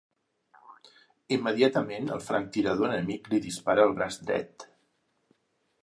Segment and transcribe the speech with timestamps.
[1.37, 4.71] Immediatament el franctirador enemic li dispara al braç dret.